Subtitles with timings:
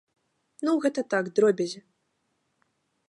[0.67, 1.79] Ну гэта так, дробязі.